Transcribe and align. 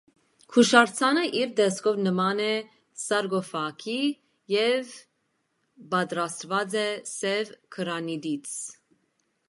Հուշարձանը 0.53 1.25
իր 1.39 1.51
տեսքով 1.59 1.99
նման 2.05 2.41
է 2.45 2.55
սարկոֆագի 3.01 3.99
և 4.57 4.97
պատրաստված 5.93 6.79
է 6.87 6.91
սև 7.15 7.57
գրանիտից։ 7.77 8.57